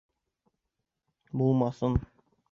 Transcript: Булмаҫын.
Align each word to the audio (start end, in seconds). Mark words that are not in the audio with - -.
Булмаҫын. 1.41 1.99